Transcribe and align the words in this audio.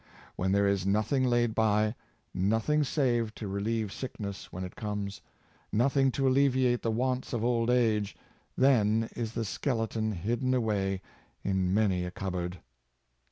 When 0.35 0.51
there 0.51 0.67
is 0.67 0.83
nothing 0.83 1.23
laid 1.25 1.53
by— 1.53 1.93
nothing 2.33 2.83
saved 2.83 3.35
to 3.35 3.47
re 3.47 3.61
lieve 3.61 3.91
sickness 3.93 4.51
when 4.51 4.63
it 4.63 4.75
comes— 4.75 5.21
nothing 5.71 6.09
to 6.13 6.27
alleviate 6.27 6.81
the 6.81 6.89
wants 6.89 7.33
of 7.33 7.43
old 7.45 7.69
age— 7.69 8.17
then 8.65 9.11
is 9.15 9.33
the 9.33 9.45
skeleton 9.45 10.11
hidden 10.13 10.55
away 10.55 11.03
in 11.43 11.71
many 11.71 12.03
a 12.03 12.09
cupboard. 12.09 12.57